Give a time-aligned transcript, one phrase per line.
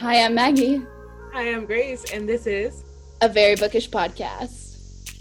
[0.00, 0.82] Hi, I'm Maggie.
[1.34, 2.84] Hi, I'm Grace, and this is
[3.20, 5.12] a very bookish podcast.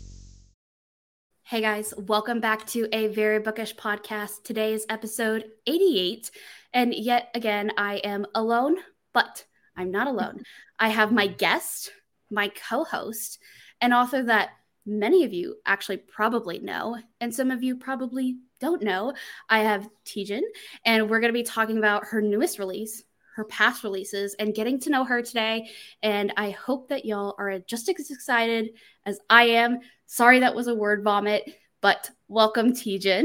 [1.44, 4.44] Hey guys, welcome back to a very bookish podcast.
[4.46, 6.32] Today is episode 88,
[6.74, 8.78] and yet again, I am alone,
[9.14, 9.44] but
[9.76, 10.44] I'm not alone.
[10.80, 11.92] I have my guest,
[12.32, 13.40] my co host,
[13.82, 14.52] an author that
[14.86, 19.14] many of you actually probably know, and some of you probably don't know.
[19.50, 20.44] I have Tijan,
[20.86, 23.04] and we're going to be talking about her newest release,
[23.40, 25.70] her past releases, and getting to know her today.
[26.04, 28.72] And I hope that y'all are just as excited
[29.06, 29.80] as I am.
[30.08, 31.50] Sorry that was a word vomit,
[31.80, 33.24] but welcome, Tijan.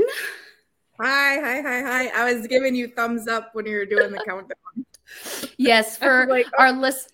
[1.00, 2.06] Hi, hi, hi, hi.
[2.14, 4.86] I was giving you thumbs up when you were doing the countdown.
[5.56, 7.12] yes, for like, our list.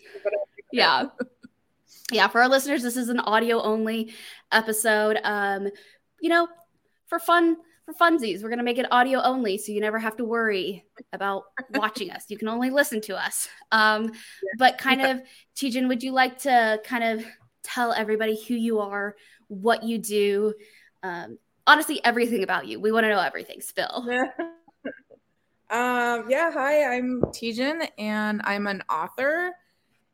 [0.71, 1.07] Yeah.
[2.13, 4.13] Yeah, for our listeners, this is an audio only
[4.51, 5.21] episode.
[5.23, 5.69] Um,
[6.21, 6.49] you know,
[7.07, 7.57] for fun
[7.93, 11.45] for funsies, we're gonna make it audio only, so you never have to worry about
[11.75, 12.25] watching us.
[12.29, 13.49] You can only listen to us.
[13.73, 14.13] Um,
[14.59, 15.23] but kind of,
[15.57, 17.25] Tijan, would you like to kind of
[17.63, 19.17] tell everybody who you are,
[19.49, 20.55] what you do?
[21.03, 22.81] Um, honestly, everything about you.
[22.81, 23.61] We want to know everything.
[23.61, 24.07] Spill.
[25.71, 26.51] um, yeah.
[26.53, 29.53] Hi, I'm Tijan, and I'm an author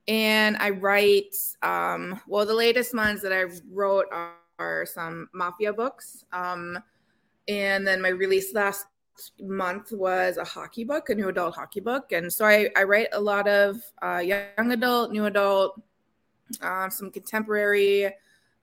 [0.08, 1.36] and I write.
[1.62, 6.78] Um, well, the latest ones that I wrote are, are some mafia books, um,
[7.48, 8.86] and then my release last
[9.40, 13.08] month was a hockey book, a new adult hockey book, and so I, I write
[13.12, 15.80] a lot of uh, young adult, new adult,
[16.60, 18.12] uh, some contemporary,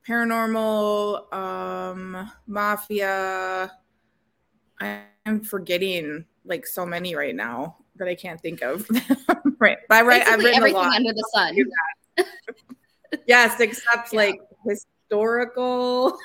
[0.07, 3.71] paranormal, um, mafia.
[4.79, 8.87] I'm forgetting like so many right now that I can't think of.
[9.59, 9.77] right.
[9.87, 11.57] But I write, I've written everything under the sun.
[13.27, 14.19] yes, except yeah.
[14.19, 14.41] like
[15.13, 16.17] historical.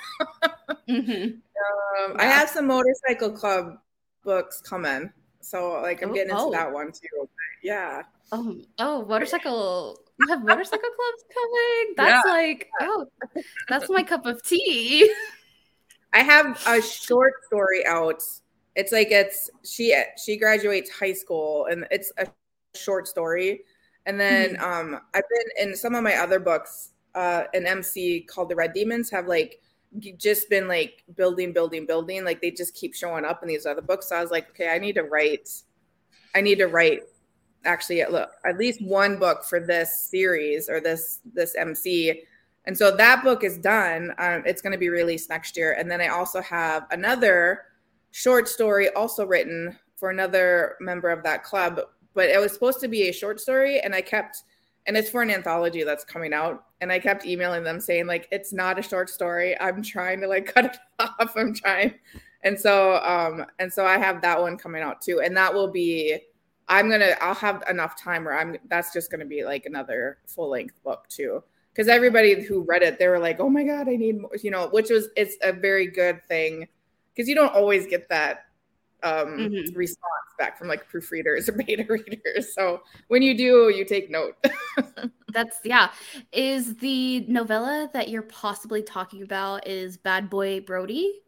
[0.89, 1.13] mm-hmm.
[1.13, 2.15] um, yeah.
[2.17, 3.79] I have some motorcycle club
[4.25, 5.11] books coming.
[5.41, 6.51] So like I'm oh, getting into oh.
[6.53, 7.29] that one too.
[7.63, 8.03] Yeah.
[8.33, 9.99] Oh, oh, motorcycle.
[10.21, 11.95] You have motorcycle clubs coming?
[11.97, 12.33] That's yeah.
[12.33, 13.07] like, oh,
[13.69, 15.13] that's my cup of tea.
[16.13, 18.23] I have a short story out
[18.75, 19.95] it's like it's she
[20.25, 22.27] she graduates high school and it's a
[22.77, 23.63] short story
[24.07, 24.95] and then mm-hmm.
[24.95, 28.73] um i've been in some of my other books uh an mc called the red
[28.73, 29.61] demons have like
[30.17, 32.25] just been like building building building.
[32.25, 34.09] Like they just keep showing up in these other books.
[34.09, 35.49] So i was like okay i need to write
[36.35, 37.03] i need to write
[37.65, 42.23] actually look at least one book for this series or this this mc
[42.65, 44.13] and so that book is done.
[44.19, 45.73] Um, it's going to be released next year.
[45.79, 47.63] And then i also have another
[48.11, 51.81] short story also written for another member of that club,
[52.15, 54.45] but it was supposed to be a short story and I kept
[54.89, 58.27] and it's for an anthology that's coming out and I kept emailing them saying like
[58.33, 59.59] it's not a short story.
[59.61, 61.35] I'm trying to like cut it off.
[61.37, 61.95] I'm trying.
[62.43, 65.71] And so um and so I have that one coming out too and that will
[65.71, 66.19] be
[66.69, 70.83] I'm to I'll have enough time where I'm that's just to be like another full-length
[70.83, 74.21] book too because everybody who read it they were like oh my god i need
[74.21, 76.67] more you know which was it's a very good thing
[77.15, 78.47] because you don't always get that
[79.03, 79.77] um, mm-hmm.
[79.77, 80.03] response
[80.39, 82.55] back from like proofreaders or beta readers.
[82.55, 84.37] So when you do, you take note.
[85.33, 85.91] That's yeah.
[86.33, 91.21] Is the novella that you're possibly talking about is Bad Boy Brody?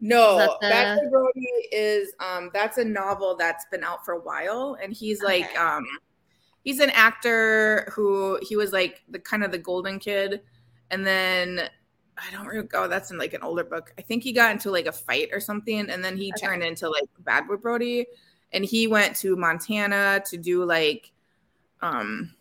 [0.00, 0.56] No, the...
[0.60, 4.92] Bad Boy Brody is um that's a novel that's been out for a while, and
[4.92, 5.56] he's like okay.
[5.56, 5.84] um
[6.62, 10.42] he's an actor who he was like the kind of the golden kid,
[10.90, 11.68] and then
[12.18, 12.84] I don't really go.
[12.84, 13.92] Oh, that's in like an older book.
[13.98, 16.46] I think he got into like a fight or something, and then he okay.
[16.46, 18.06] turned into like Bad Boy Brody,
[18.52, 21.12] and he went to Montana to do like
[21.82, 22.34] um.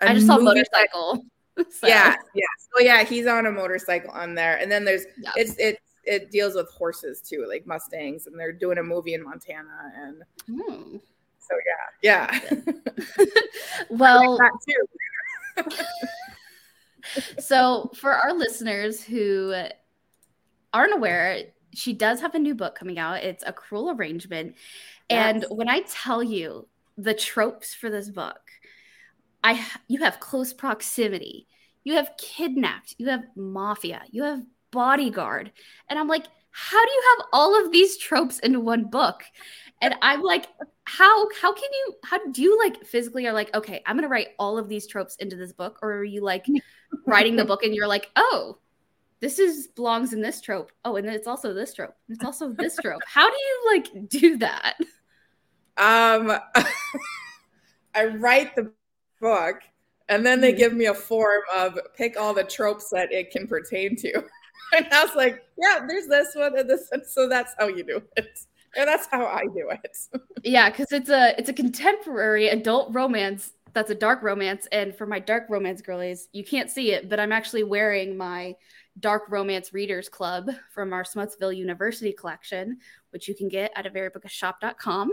[0.00, 1.24] I just saw motorcycle.
[1.70, 1.86] so.
[1.86, 2.46] Yeah, yeah.
[2.58, 5.34] So yeah, he's on a motorcycle on there, and then there's yep.
[5.36, 9.22] it's it it deals with horses too, like Mustangs, and they're doing a movie in
[9.22, 10.96] Montana, and hmm.
[11.38, 11.54] so
[12.02, 13.20] yeah, yeah.
[13.90, 14.38] well,
[17.38, 19.54] so, for our listeners who
[20.72, 23.22] aren't aware, she does have a new book coming out.
[23.22, 24.56] It's A Cruel Arrangement.
[25.10, 25.34] Yes.
[25.34, 28.40] And when I tell you the tropes for this book,
[29.44, 31.46] I you have close proximity,
[31.84, 35.52] you have kidnapped, you have mafia, you have bodyguard.
[35.88, 39.24] And I'm like, how do you have all of these tropes in one book?
[39.82, 40.46] And I'm like,
[40.84, 44.28] how how can you how do you like physically are like, okay, I'm gonna write
[44.38, 46.46] all of these tropes into this book, or are you like
[47.04, 48.58] writing the book and you're like, oh,
[49.18, 50.70] this is belongs in this trope.
[50.84, 51.96] Oh, and then it's also this trope.
[52.08, 53.02] It's also this trope.
[53.06, 54.74] How do you like do that?
[55.76, 56.32] Um
[57.94, 58.72] I write the
[59.20, 59.62] book
[60.08, 60.58] and then they mm-hmm.
[60.58, 64.12] give me a form of pick all the tropes that it can pertain to.
[64.76, 67.04] and I was like, yeah, there's this one and this one.
[67.04, 68.38] So that's how you do it.
[68.76, 69.98] And that's how I do it.
[70.44, 74.66] yeah, because it's a it's a contemporary adult romance that's a dark romance.
[74.72, 78.54] And for my dark romance girlies, you can't see it, but I'm actually wearing my
[79.00, 82.78] Dark Romance Readers Club from our Smutsville University collection,
[83.10, 85.08] which you can get at a.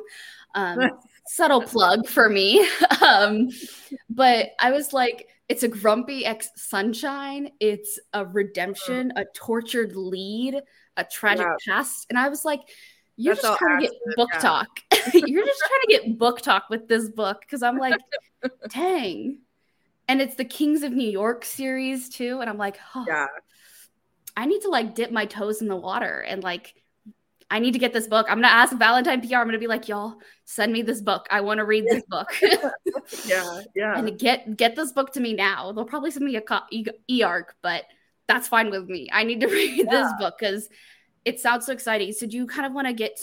[0.56, 0.90] Um,
[1.28, 2.68] subtle plug for me.
[3.06, 3.50] um,
[4.10, 10.62] but I was like, it's a grumpy ex sunshine, it's a redemption, a tortured lead,
[10.98, 11.74] a tragic yeah.
[11.74, 12.06] past.
[12.10, 12.62] And I was like,
[13.20, 14.80] you're That's just trying to get book talk.
[15.14, 18.00] you're just trying to get book talk with this book because I'm like,
[18.70, 19.40] dang.
[20.08, 22.40] And it's the Kings of New York series too.
[22.40, 23.28] And I'm like, oh, yeah.
[24.38, 26.74] I need to like dip my toes in the water and like
[27.52, 28.28] I need to get this book.
[28.30, 29.36] I'm gonna ask Valentine PR.
[29.36, 30.16] I'm gonna be like, y'all,
[30.46, 31.28] send me this book.
[31.30, 32.30] I want to read this book.
[33.26, 33.98] yeah, yeah.
[33.98, 35.74] And get get this book to me now.
[35.74, 37.84] They'll probably send me a co- e- e-arc, but
[38.28, 39.10] that's fine with me.
[39.12, 39.92] I need to read yeah.
[39.92, 40.70] this book because
[41.26, 42.12] it sounds so exciting.
[42.14, 43.20] So do you kind of want to get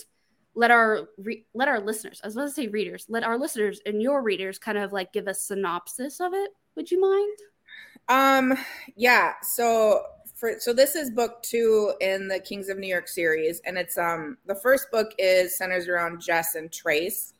[0.55, 3.81] let our re- let our listeners, I was about to say readers, let our listeners
[3.87, 6.51] and your readers kind of like give a synopsis of it?
[6.77, 7.39] Would you mind?
[8.09, 8.59] Um,
[8.97, 9.35] yeah.
[9.43, 10.03] So
[10.35, 13.99] for so this is book two in the Kings of New York series, and it's
[13.99, 17.35] um the first book is centers around Jess and Trace.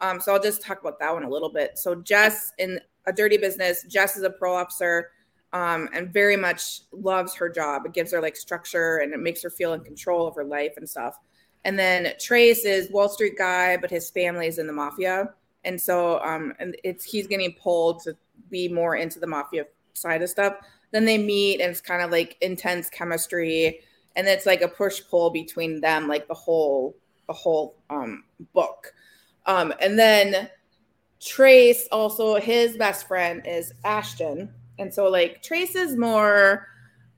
[0.00, 1.78] Um, so I'll just talk about that one a little bit.
[1.78, 5.10] So Jess in a dirty business, Jess is a pro officer
[5.56, 7.86] um, and very much loves her job.
[7.86, 10.74] It gives her like structure and it makes her feel in control of her life
[10.76, 11.18] and stuff.
[11.64, 15.30] And then Trace is Wall Street guy, but his family is in the mafia,
[15.64, 18.16] and so um, and it's he's getting pulled to
[18.50, 19.64] be more into the mafia
[19.94, 20.54] side of stuff.
[20.92, 23.80] Then they meet, and it's kind of like intense chemistry,
[24.14, 26.94] and it's like a push pull between them, like the whole
[27.26, 28.92] the whole um, book.
[29.46, 30.50] Um, and then
[31.20, 36.68] Trace also his best friend is Ashton, and so like Trace is more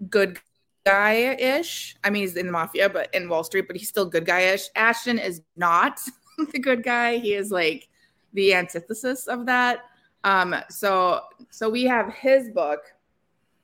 [0.09, 0.39] good
[0.85, 1.97] guy-ish.
[2.05, 4.69] I mean, he's in the mafia, but in Wall Street, but he's still good guy-ish.
[4.75, 6.01] Ashton is not
[6.53, 7.19] the good guy.
[7.19, 7.89] He is like
[8.33, 9.85] the antithesis of that.
[10.25, 11.21] Um, so
[11.51, 12.81] so we have his book,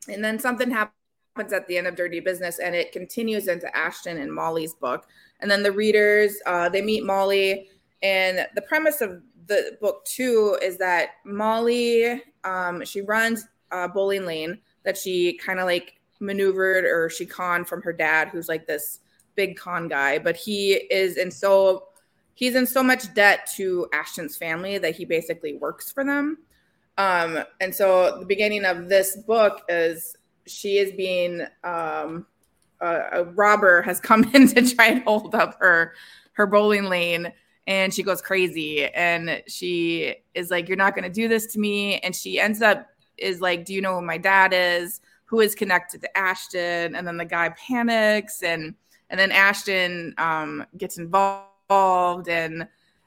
[0.09, 4.19] and then something happens at the end of Dirty Business, and it continues into Ashton
[4.19, 5.07] and Molly's book.
[5.41, 7.69] And then the readers, uh, they meet Molly,
[8.03, 14.25] and the premise of the book too is that Molly, um, she runs uh, bowling
[14.25, 18.67] lane that she kind of like maneuvered or she conned from her dad, who's like
[18.67, 19.01] this
[19.35, 21.89] big con guy, but he is in so
[22.35, 26.39] he's in so much debt to Ashton's family that he basically works for them.
[26.97, 30.17] Um, and so the beginning of this book is
[30.47, 32.27] she is being um,
[32.81, 35.95] a, a robber has come in to try and hold up her
[36.35, 37.33] her bowling lane
[37.67, 41.59] and she goes crazy and she is like you're not going to do this to
[41.59, 42.89] me and she ends up
[43.19, 47.07] is like do you know who my dad is who is connected to ashton and
[47.07, 48.75] then the guy panics and
[49.11, 52.67] and then ashton um, gets involved and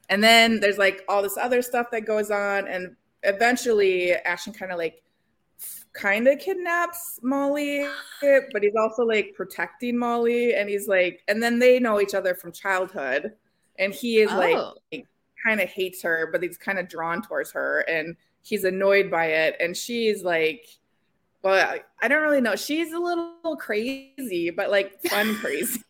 [0.10, 4.72] and then there's like all this other stuff that goes on and eventually Ashton kind
[4.72, 5.04] of like
[5.94, 7.86] kind of kidnaps Molly,
[8.22, 12.36] but he's also like protecting Molly and he's like and then they know each other
[12.36, 13.34] from childhood
[13.80, 14.74] and he is oh.
[14.92, 15.06] like
[15.46, 18.16] kind of hates her but he's kind of drawn towards her and
[18.48, 20.66] he's annoyed by it and she's like
[21.44, 25.82] well I, don't really know she's a little crazy but like fun crazy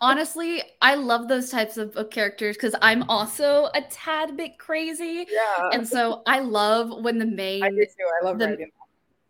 [0.00, 5.26] Honestly, I love those types of, of characters because I'm also a tad bit crazy.
[5.30, 5.70] Yeah.
[5.72, 8.06] And so I love when the main I do too.
[8.20, 8.66] I love the,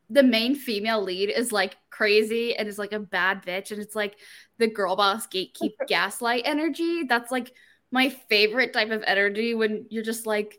[0.09, 3.71] the main female lead is like crazy and is like a bad bitch.
[3.71, 4.17] And it's like
[4.59, 7.05] the girl boss gatekeep gaslight energy.
[7.05, 7.53] That's like
[7.91, 10.59] my favorite type of energy when you're just like,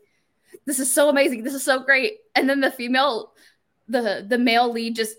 [0.66, 1.42] this is so amazing.
[1.42, 2.18] This is so great.
[2.34, 3.32] And then the female,
[3.88, 5.16] the the male lead just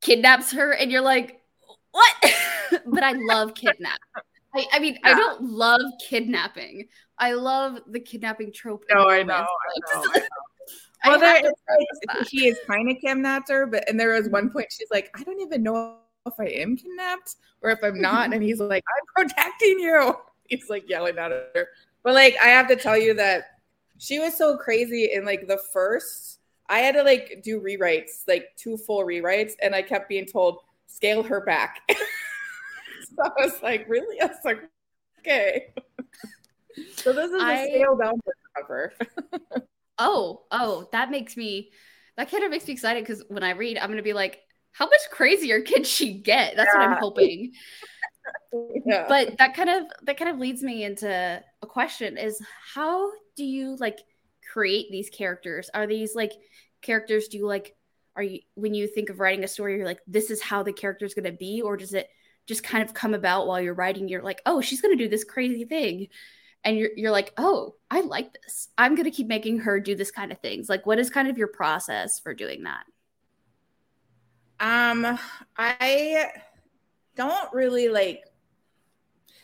[0.00, 1.40] kidnaps her and you're like,
[1.92, 2.14] what?
[2.86, 3.98] but I love kidnap.
[4.54, 5.12] I, I mean, yeah.
[5.12, 6.88] I don't love kidnapping.
[7.18, 8.84] I love the kidnapping trope.
[8.90, 10.26] No, I know, I know, I know.
[11.06, 14.54] well, there, like, he is kind of kidnapped her, but and there was one mm-hmm.
[14.54, 18.32] point she's like, I don't even know if I am kidnapped or if I'm not,
[18.32, 20.16] and he's like, I'm protecting you.
[20.50, 21.68] He's like yelling at her,
[22.02, 23.59] but like I have to tell you that
[24.00, 26.38] she was so crazy in like the first.
[26.68, 30.58] I had to like do rewrites, like two full rewrites, and I kept being told
[30.86, 31.82] scale her back.
[31.90, 34.20] so I was like, really?
[34.20, 34.62] I was like,
[35.18, 35.74] okay.
[36.96, 38.18] so this is a scale down
[38.56, 38.94] cover.
[39.98, 41.70] oh, oh, that makes me
[42.16, 44.40] that kind of makes me excited because when I read, I'm gonna be like,
[44.72, 46.56] how much crazier can she get?
[46.56, 46.80] That's yeah.
[46.80, 47.52] what I'm hoping.
[48.86, 49.06] Yeah.
[49.08, 51.08] But that kind of that kind of leads me into
[51.62, 52.40] a question is
[52.74, 53.98] how do you like
[54.52, 55.70] create these characters?
[55.72, 56.32] Are these like
[56.82, 57.76] characters do you like
[58.16, 60.72] are you when you think of writing a story you're like this is how the
[60.72, 62.08] character is going to be or does it
[62.46, 65.10] just kind of come about while you're writing you're like oh she's going to do
[65.10, 66.08] this crazy thing
[66.64, 68.68] and you're you're like, "Oh, I like this.
[68.76, 71.28] I'm going to keep making her do this kind of things." Like what is kind
[71.28, 72.84] of your process for doing that?
[74.60, 75.18] Um
[75.56, 76.28] I
[77.20, 78.24] don't really like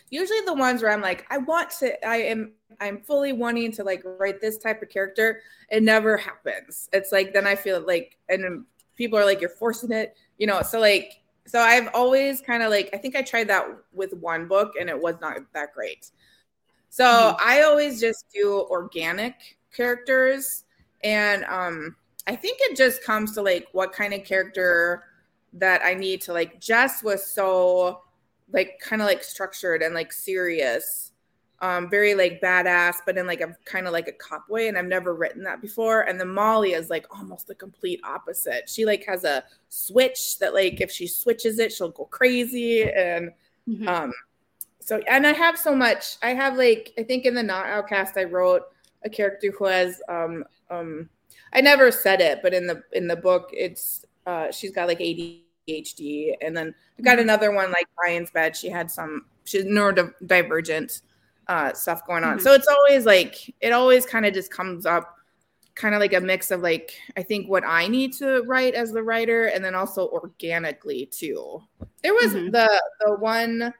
[0.08, 3.84] usually the ones where I'm like, I want to I am I'm fully wanting to
[3.84, 5.42] like write this type of character.
[5.68, 6.88] It never happens.
[6.94, 8.64] It's like then I feel like and
[8.96, 10.62] people are like you're forcing it, you know.
[10.62, 14.48] So like so I've always kind of like I think I tried that with one
[14.48, 16.10] book and it was not that great.
[16.88, 17.36] So mm-hmm.
[17.46, 19.34] I always just do organic
[19.70, 20.64] characters
[21.04, 21.94] and um
[22.26, 25.04] I think it just comes to like what kind of character
[25.58, 28.02] that I need to like Jess was so
[28.52, 31.12] like kind of like structured and like serious
[31.60, 34.76] um very like badass but in like a kind of like a cop way and
[34.76, 38.84] i've never written that before and then molly is like almost the complete opposite she
[38.84, 43.30] like has a switch that like if she switches it she'll go crazy and
[43.66, 43.88] mm-hmm.
[43.88, 44.12] um
[44.80, 48.18] so and i have so much i have like i think in the not outcast
[48.18, 48.62] i wrote
[49.04, 51.08] a character who has um um
[51.54, 55.00] i never said it but in the in the book it's uh she's got like
[55.68, 57.22] adhd and then i got mm-hmm.
[57.22, 61.02] another one like ryan's bed she had some she's neurodivergent
[61.48, 62.36] uh, stuff going on.
[62.36, 62.44] Mm-hmm.
[62.44, 65.16] So it's always like it always kind of just comes up
[65.74, 68.92] kind of like a mix of like I think what I need to write as
[68.92, 71.62] the writer and then also organically too.
[72.02, 72.50] There was mm-hmm.
[72.50, 73.72] the the one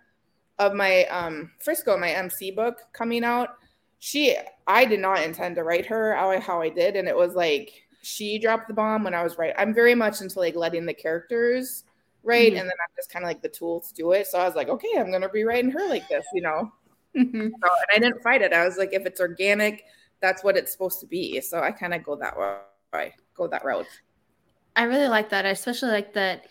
[0.58, 3.56] of my um Frisco my MC book coming out.
[3.98, 7.16] She I did not intend to write her how I, how I did and it
[7.16, 9.52] was like she dropped the bomb when I was right.
[9.58, 11.82] I'm very much into like letting the characters
[12.22, 12.60] write mm-hmm.
[12.60, 14.28] and then I'm just kind of like the tool to do it.
[14.28, 16.70] So I was like, okay, I'm gonna be writing her like this, you know.
[17.16, 17.48] Mm-hmm.
[17.48, 18.52] So, and I didn't fight it.
[18.52, 19.84] I was like, if it's organic,
[20.20, 21.40] that's what it's supposed to be.
[21.40, 23.86] So I kind of go that way, go that route.
[24.76, 25.44] I really like that.
[25.44, 26.46] I especially like that.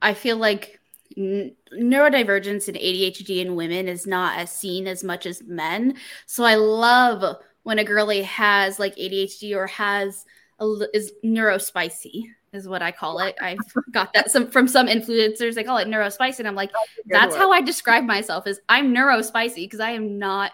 [0.00, 0.80] I feel like
[1.18, 5.96] neurodivergence and ADHD in women is not as seen as much as men.
[6.24, 10.24] So I love when a girlie has like ADHD or has
[10.60, 13.36] is neurospicy is what I call it.
[13.42, 13.58] I've
[13.90, 15.54] got that some from some influencers.
[15.54, 16.70] They call it neurospicy, and I'm like,
[17.06, 18.46] that's how I describe myself.
[18.46, 20.52] Is I'm neurospicy because I am not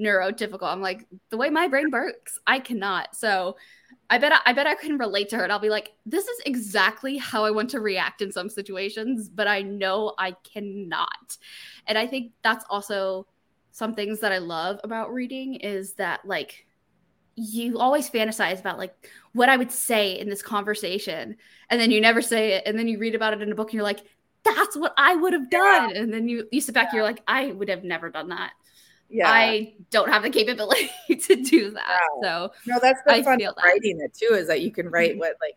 [0.00, 0.64] neurotypical.
[0.64, 3.14] I'm like the way my brain works, I cannot.
[3.14, 3.56] So
[4.10, 6.40] I bet I bet I can relate to her, and I'll be like, this is
[6.46, 11.36] exactly how I want to react in some situations, but I know I cannot.
[11.86, 13.26] And I think that's also
[13.70, 16.66] some things that I love about reading is that like
[17.36, 18.94] you always fantasize about like
[19.32, 21.36] what I would say in this conversation,
[21.70, 23.68] and then you never say it, and then you read about it in a book,
[23.68, 24.00] and you're like,
[24.44, 26.00] "That's what I would have done," yeah.
[26.00, 26.96] and then you you sit back, yeah.
[26.96, 28.52] you're like, "I would have never done that."
[29.08, 32.00] Yeah, I don't have the capability to do that.
[32.22, 34.34] So no, that's the I fun of writing it too.
[34.34, 35.20] Is that you can write mm-hmm.
[35.20, 35.56] what like,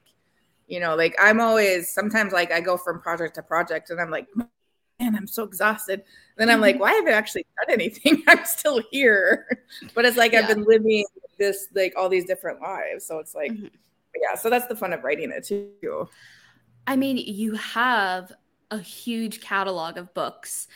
[0.67, 4.11] you know, like I'm always sometimes like I go from project to project, and I'm
[4.11, 6.03] like, man, I'm so exhausted.
[6.37, 6.81] then I'm like, mm-hmm.
[6.81, 8.23] why well, haven't I actually done anything?
[8.27, 9.47] I'm still here.
[9.93, 10.41] But it's like yeah.
[10.41, 11.05] I've been living
[11.37, 13.05] this like all these different lives.
[13.05, 13.67] So it's like, mm-hmm.
[14.21, 14.35] yeah.
[14.35, 16.09] So that's the fun of writing it too.
[16.87, 18.31] I mean, you have
[18.71, 20.67] a huge catalog of books.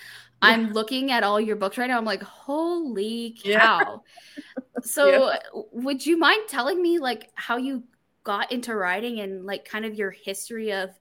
[0.42, 0.50] Yeah.
[0.50, 1.98] I'm looking at all your books right now.
[1.98, 4.04] I'm like, holy cow.
[4.38, 4.42] Yeah.
[4.82, 5.38] so yeah.
[5.72, 7.84] would you mind telling me like how you
[8.24, 10.92] got into writing and like kind of your history of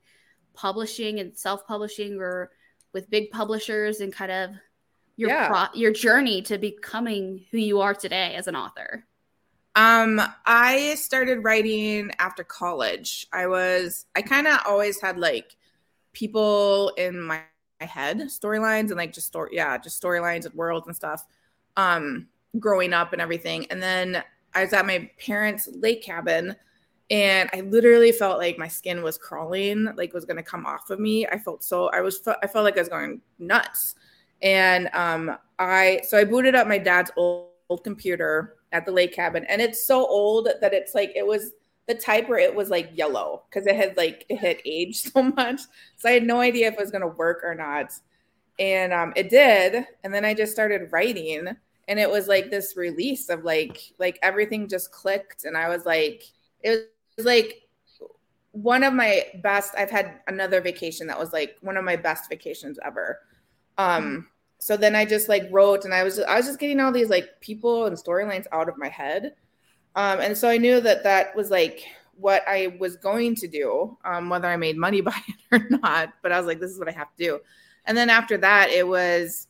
[0.54, 2.50] publishing and self-publishing or
[2.92, 4.50] with big publishers and kind of
[5.16, 5.48] your yeah.
[5.48, 9.04] pro- your journey to becoming who you are today as an author?
[9.78, 13.28] Um, I started writing after college.
[13.32, 15.56] I was I kind of always had like
[16.12, 17.42] people in my,
[17.80, 21.24] my head, storylines and like just story yeah, just storylines and worlds and stuff.
[21.76, 22.26] Um,
[22.58, 23.66] growing up and everything.
[23.70, 26.56] And then I was at my parents' lake cabin
[27.08, 30.98] and I literally felt like my skin was crawling, like was gonna come off of
[30.98, 31.24] me.
[31.28, 33.94] I felt so I was I felt like I was going nuts,
[34.42, 39.12] and um, I so I booted up my dad's old, old computer at the lake
[39.14, 41.52] cabin, and it's so old that it's like it was
[41.86, 45.22] the type where it was like yellow because it had like it had aged so
[45.22, 45.60] much.
[45.96, 47.92] So I had no idea if it was gonna work or not,
[48.58, 49.86] and um, it did.
[50.04, 51.48] And then I just started writing,
[51.88, 55.84] and it was like this release of like like everything just clicked, and I was
[55.86, 56.24] like
[56.62, 57.68] it was like
[58.52, 62.28] one of my best i've had another vacation that was like one of my best
[62.28, 63.20] vacations ever
[63.76, 64.26] um
[64.58, 67.08] so then i just like wrote and i was i was just getting all these
[67.08, 69.34] like people and storylines out of my head.
[69.94, 71.84] Um and so i knew that that was like
[72.16, 76.12] what i was going to do um whether i made money by it or not
[76.22, 77.40] but i was like this is what i have to do.
[77.86, 79.48] And then after that it was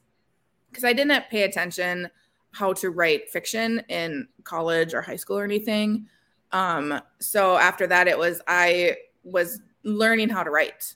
[0.71, 2.11] because i didn't pay attention
[2.53, 6.07] how to write fiction in college or high school or anything.
[6.53, 10.95] Um, so after that, it was I was learning how to write,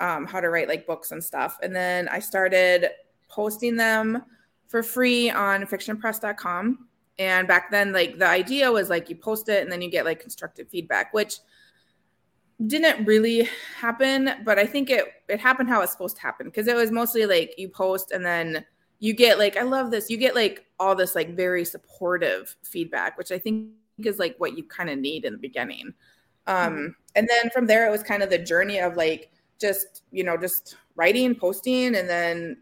[0.00, 2.88] um, how to write like books and stuff, and then I started
[3.28, 4.22] posting them
[4.68, 6.88] for free on fictionpress.com.
[7.18, 10.04] And back then, like the idea was like you post it and then you get
[10.04, 11.38] like constructive feedback, which
[12.66, 16.66] didn't really happen, but I think it it happened how it's supposed to happen because
[16.66, 18.64] it was mostly like you post and then
[19.00, 20.08] you get like I love this.
[20.08, 24.56] You get like all this like very supportive feedback, which I think is like what
[24.56, 25.94] you kind of need in the beginning.
[26.46, 26.86] Um, mm-hmm.
[27.14, 30.36] and then from there, it was kind of the journey of like just you know
[30.36, 32.56] just writing, posting, and then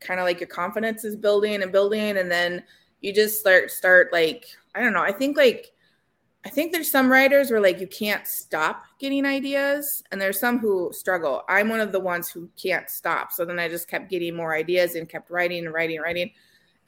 [0.00, 2.62] kind of like your confidence is building and building, and then
[3.00, 5.02] you just start start like I don't know.
[5.02, 5.72] I think like
[6.44, 10.58] I think there's some writers where like you can't stop getting ideas, and there's some
[10.58, 11.42] who struggle.
[11.48, 13.32] I'm one of the ones who can't stop.
[13.32, 16.30] So then I just kept getting more ideas and kept writing and writing and writing.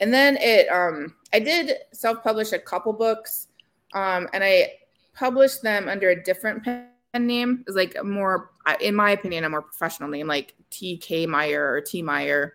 [0.01, 3.49] And then it um I did self-publish a couple books.
[3.93, 4.73] Um and I
[5.15, 6.89] published them under a different pen
[7.21, 7.65] name.
[7.67, 8.51] It's like a more
[8.81, 12.55] in my opinion, a more professional name, like TK Meyer or T Meyer.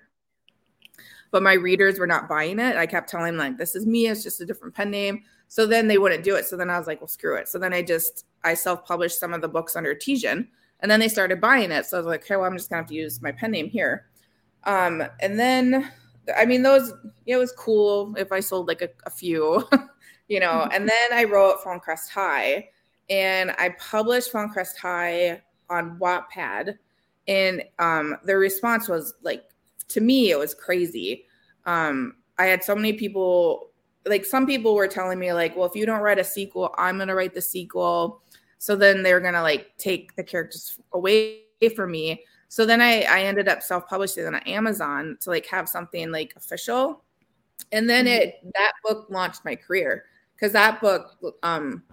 [1.31, 2.77] But my readers were not buying it.
[2.77, 5.24] I kept telling them like this is me, it's just a different pen name.
[5.50, 6.46] So then they wouldn't do it.
[6.46, 7.48] So then I was like, well, screw it.
[7.48, 10.48] So then I just I self-published some of the books under Artesian,
[10.79, 11.86] and then they started buying it.
[11.86, 13.69] So I was like, okay, well, I'm just gonna have to use my pen name
[13.69, 14.07] here.
[14.63, 15.91] Um, and then
[16.36, 16.93] I mean, those
[17.25, 19.67] yeah, it was cool if I sold like a, a few,
[20.27, 20.48] you know.
[20.48, 20.74] Mm-hmm.
[20.74, 22.69] And then I wrote Fallen Crest High,
[23.10, 26.77] and I published Fallen Crest High on Wattpad,
[27.27, 29.46] and um, the response was like,
[29.89, 31.25] to me, it was crazy.
[31.65, 33.72] Um, I had so many people
[34.08, 36.96] like some people were telling me like well if you don't write a sequel i'm
[36.98, 38.22] going to write the sequel.
[38.60, 41.41] So then they're going to like take the characters away
[41.75, 42.24] from me.
[42.48, 47.03] So then i i ended up self-publishing on amazon to like have something like official.
[47.72, 48.22] And then mm-hmm.
[48.22, 50.06] it that book launched my career.
[50.36, 51.84] Because that book um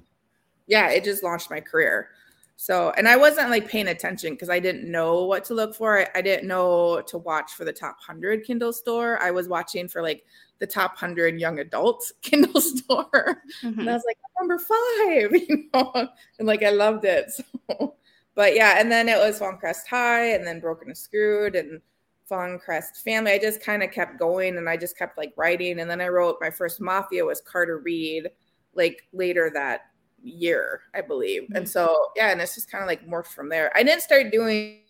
[0.66, 2.08] yeah it just launched my career
[2.56, 6.00] so, and I wasn't like paying attention because I didn't know what to look for.
[6.00, 9.20] I, I, didn't know to watch for the top 100 Kindle store.
[9.20, 10.25] I was watching for like
[10.61, 13.42] the top 100 young adults Kindle store.
[13.62, 13.80] Mm-hmm.
[13.80, 16.08] And I was like, number five, you know,
[16.38, 17.30] and like I loved it.
[17.70, 17.94] So,
[18.34, 21.80] but yeah, and then it was Fallen Crest High and then Broken and Screwed and
[22.26, 23.32] Fallen Crest Family.
[23.32, 25.80] I just kind of kept going and I just kept like writing.
[25.80, 28.28] And then I wrote my first Mafia was Carter Reed
[28.75, 29.82] like later that
[30.25, 31.43] year, I believe.
[31.45, 31.56] Mm-hmm.
[31.56, 33.71] And so, yeah, and it's just kind of like morphed from there.
[33.76, 34.80] I didn't start doing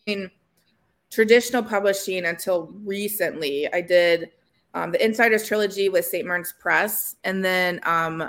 [1.11, 3.73] traditional publishing until recently.
[3.73, 4.31] I did
[4.75, 6.27] um, the Insiders trilogy with St.
[6.27, 8.29] Martin's Press, and then um,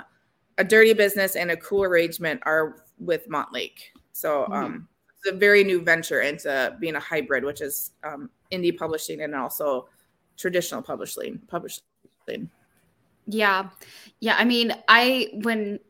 [0.58, 3.92] A Dirty Business and A Cruel Arrangement are with Montlake.
[4.12, 4.52] So mm-hmm.
[4.52, 9.22] um, it's a very new venture into being a hybrid, which is um, indie publishing
[9.22, 9.88] and also
[10.36, 11.40] traditional publishing.
[11.48, 11.82] Publishing.
[13.26, 13.68] Yeah,
[14.20, 14.36] yeah.
[14.38, 15.80] I mean, I when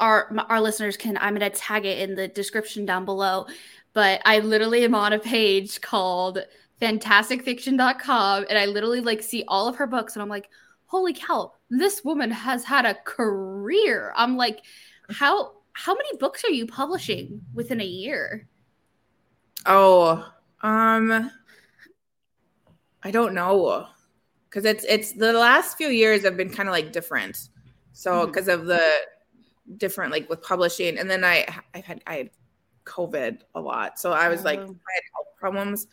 [0.00, 3.46] our our listeners can i'm going to tag it in the description down below
[3.92, 6.38] but i literally am on a page called
[6.80, 10.48] fantasticfiction.com and i literally like see all of her books and i'm like
[10.86, 14.12] holy cow this woman has had a career.
[14.16, 14.64] I'm like
[15.08, 18.48] how how many books are you publishing within a year?
[19.66, 20.28] Oh
[20.62, 21.30] um
[23.02, 23.86] i don't know
[24.48, 27.48] because it's it's the last few years have been kind of like different.
[27.92, 28.60] So because mm-hmm.
[28.60, 28.82] of the
[29.76, 32.30] different like with publishing and then i i had i had
[32.84, 34.44] covid a lot so i was oh.
[34.44, 35.86] like i had health problems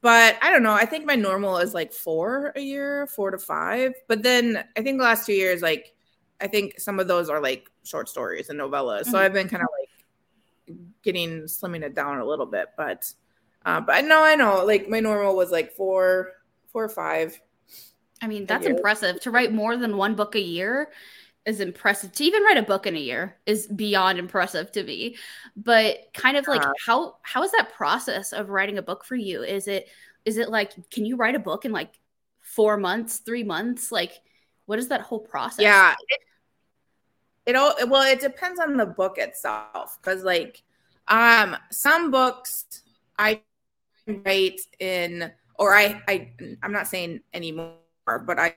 [0.00, 3.38] but i don't know i think my normal is like four a year four to
[3.38, 5.94] five but then i think the last two years like
[6.40, 9.10] i think some of those are like short stories and novellas mm-hmm.
[9.10, 13.12] so i've been kind of like getting slimming it down a little bit but
[13.66, 16.32] uh, but no i know like my normal was like four
[16.68, 17.38] four or five
[18.22, 20.90] i mean that's impressive to write more than one book a year
[21.46, 22.12] is impressive.
[22.12, 25.16] To even write a book in a year is beyond impressive to me.
[25.56, 29.16] But kind of like uh, how how is that process of writing a book for
[29.16, 29.42] you?
[29.42, 29.88] Is it
[30.24, 31.98] is it like can you write a book in like
[32.40, 33.90] 4 months, 3 months?
[33.90, 34.12] Like
[34.66, 35.62] what is that whole process?
[35.62, 35.94] Yeah.
[36.08, 36.20] It,
[37.46, 40.62] it all well it depends on the book itself cuz like
[41.08, 42.82] um some books
[43.18, 43.42] I
[44.06, 47.76] write in or I I I'm not saying anymore,
[48.26, 48.54] but I,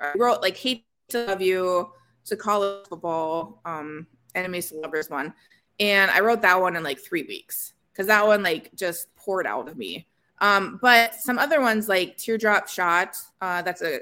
[0.00, 1.90] I wrote like hate to love you
[2.26, 5.34] to college football, um, enemies to lovers one.
[5.80, 9.46] And I wrote that one in like three weeks because that one like just poured
[9.46, 10.06] out of me.
[10.40, 14.00] Um, but some other ones like Teardrop Shot, uh, that's a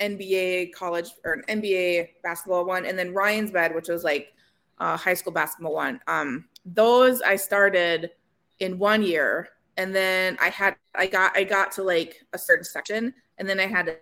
[0.00, 4.32] NBA college or an NBA basketball one, and then Ryan's Bed, which was like
[4.78, 6.00] a high school basketball one.
[6.06, 8.10] Um, those I started
[8.58, 12.64] in one year, and then I had I got I got to like a certain
[12.64, 13.96] section, and then I had to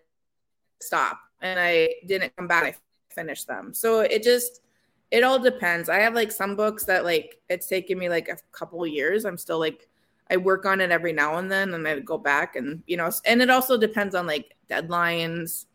[0.80, 2.74] stop, and I didn't come back I
[3.14, 3.72] finished them.
[3.74, 4.62] So it just
[5.10, 5.88] it all depends.
[5.88, 9.24] I have like some books that like it's taken me like a couple years.
[9.24, 9.88] I'm still like
[10.30, 13.10] I work on it every now and then and I go back and you know
[13.24, 15.66] and it also depends on like deadlines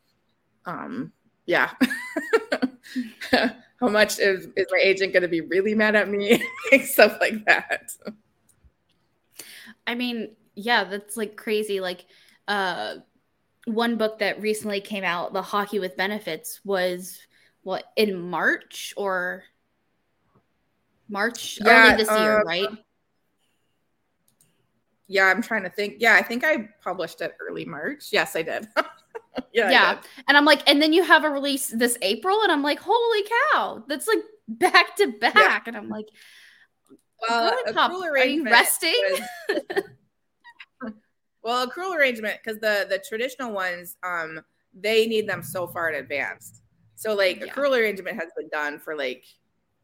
[0.66, 1.12] um
[1.46, 1.72] yeah.
[3.80, 6.42] How much is, is my agent going to be really mad at me?
[6.84, 7.92] Stuff like that.
[9.86, 11.82] I mean, yeah, that's like crazy.
[11.82, 12.06] Like,
[12.48, 12.96] uh,
[13.66, 17.20] one book that recently came out, The Hockey with Benefits, was
[17.64, 19.44] what in March or
[21.10, 22.70] March yeah, early this uh, year, right?
[25.08, 25.98] Yeah, I'm trying to think.
[26.00, 28.08] Yeah, I think I published it early March.
[28.12, 28.68] Yes, I did.
[29.54, 29.96] yeah, yeah.
[29.96, 30.04] Did.
[30.28, 33.24] And I'm like, and then you have a release this April, and I'm like, holy
[33.54, 35.36] cow, that's like back to back.
[35.36, 35.62] Yeah.
[35.68, 36.08] And I'm like,
[37.30, 38.94] well, cruel are you resting?
[39.50, 39.60] Was,
[41.44, 44.42] well, a cruel arrangement because the the traditional ones, um,
[44.74, 46.62] they need them so far in advance.
[46.96, 47.46] So like yeah.
[47.46, 49.26] a cruel arrangement has been done for like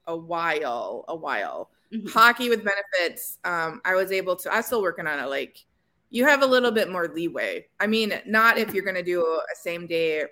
[0.07, 1.69] a while, a while.
[1.93, 2.07] Mm-hmm.
[2.07, 4.53] Hockey with benefits, um, I was able to.
[4.53, 5.27] I'm still working on it.
[5.27, 5.65] Like
[6.09, 7.65] you have a little bit more leeway.
[7.79, 10.25] I mean, not if you're going to do a same day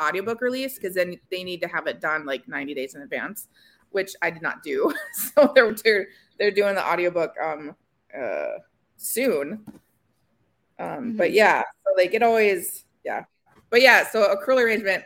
[0.00, 3.48] audiobook release because then they need to have it done like 90 days in advance,
[3.90, 4.92] which I did not do.
[5.12, 6.06] so they're they're,
[6.38, 7.74] they're doing the audiobook um
[8.18, 8.58] uh
[8.96, 9.64] soon.
[10.78, 11.16] Um mm-hmm.
[11.16, 13.24] but yeah, so like it always yeah.
[13.70, 15.04] But yeah, so a cruel arrangement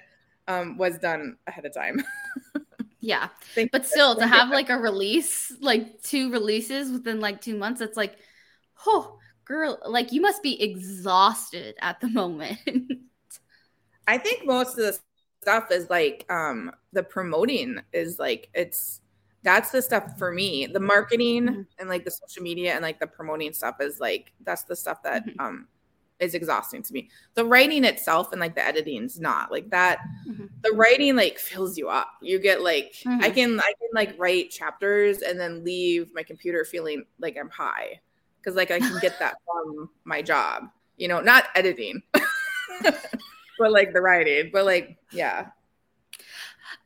[0.48, 2.02] um was done ahead of time.
[3.00, 3.28] yeah.
[3.70, 7.96] but still to have like a release, like two releases within like 2 months, it's
[7.96, 8.16] like
[8.86, 12.58] oh girl, like you must be exhausted at the moment.
[14.06, 14.98] I think most of the
[15.42, 19.01] stuff is like um the promoting is like it's
[19.42, 20.66] that's the stuff for me.
[20.66, 21.62] The marketing mm-hmm.
[21.78, 25.02] and like the social media and like the promoting stuff is like that's the stuff
[25.02, 25.40] that mm-hmm.
[25.40, 25.68] um
[26.20, 27.10] is exhausting to me.
[27.34, 29.98] The writing itself and like the editing is not like that.
[30.28, 30.46] Mm-hmm.
[30.62, 32.08] The writing like fills you up.
[32.22, 33.34] You get like I mm-hmm.
[33.34, 38.00] can I can like write chapters and then leave my computer feeling like I'm high
[38.40, 40.64] because like I can get that from my job.
[40.96, 42.02] You know, not editing.
[42.82, 45.48] but like the writing, but like yeah.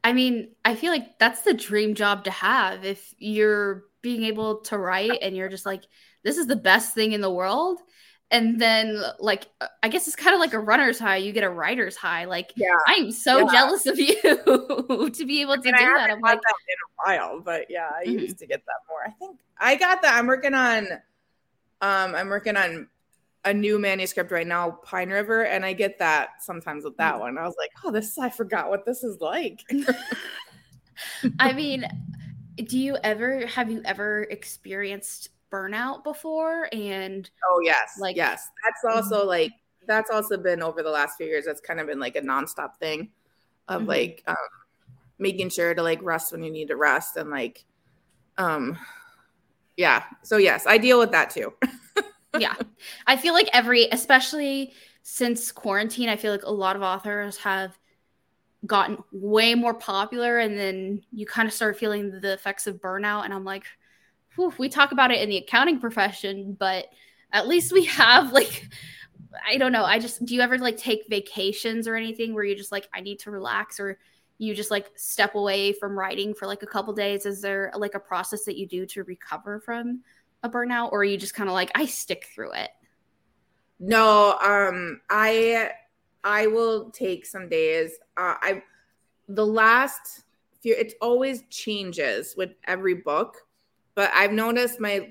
[0.05, 2.85] I mean, I feel like that's the dream job to have.
[2.85, 5.83] If you're being able to write and you're just like
[6.23, 7.81] this is the best thing in the world
[8.31, 9.49] and then like
[9.83, 12.25] i guess it's kind of like a runner's high you get a writer's high.
[12.25, 12.69] Like yeah.
[12.87, 13.53] I'm so yeah.
[13.53, 14.15] jealous of you
[15.13, 16.11] to be able to I do that.
[16.11, 18.21] i'm like that in a while but yeah i mm-hmm.
[18.21, 19.01] used to get that more.
[19.07, 20.87] I think i got that i'm working on
[21.81, 22.89] um i'm working on
[23.47, 27.21] a new manuscript right now, Pine River, and I get that sometimes with that mm.
[27.21, 27.39] one.
[27.39, 29.65] I was like, oh, this I forgot what this is like.
[31.39, 31.87] I mean,
[32.57, 36.69] do you ever have you ever experienced burnout before?
[36.73, 39.29] And oh yes, like yes, that's also mm-hmm.
[39.29, 39.53] like
[39.87, 41.45] that's also been over the last few years.
[41.45, 43.11] That's kind of been like a nonstop thing
[43.69, 43.91] of mm-hmm.
[43.91, 44.37] like um,
[45.19, 47.65] making sure to like rest when you need to rest and like
[48.39, 48.77] um
[49.77, 50.05] yeah.
[50.23, 51.53] So yes, I deal with that too.
[52.39, 52.55] yeah.
[53.07, 54.73] I feel like every, especially
[55.03, 57.79] since quarantine, I feel like a lot of authors have
[58.67, 63.25] gotten way more popular and then you kind of start feeling the effects of burnout.
[63.25, 63.65] And I'm like,
[64.59, 66.87] we talk about it in the accounting profession, but
[67.33, 68.69] at least we have like,
[69.47, 69.85] I don't know.
[69.85, 73.01] I just, do you ever like take vacations or anything where you're just like, I
[73.01, 73.99] need to relax or
[74.39, 77.27] you just like step away from writing for like a couple days?
[77.27, 80.03] Is there like a process that you do to recover from
[80.47, 82.71] a burnout or are you just kind of like I stick through it?
[83.79, 85.73] No, um I
[86.25, 87.93] I will take some days.
[88.17, 88.63] Uh, I
[89.29, 90.25] the last
[90.61, 93.37] few it always changes with every book,
[93.95, 95.11] but I've noticed my